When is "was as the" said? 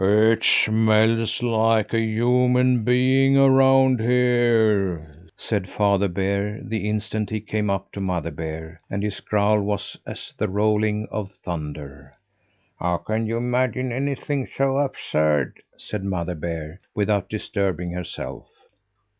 9.61-10.47